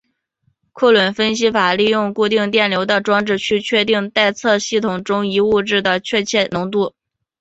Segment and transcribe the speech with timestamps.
[0.73, 6.95] 库伦分析法利用固定电流的装置去确定待测系统中一物质的确切浓度。